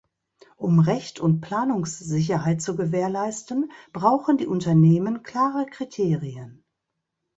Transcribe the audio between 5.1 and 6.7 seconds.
klare Kriterien.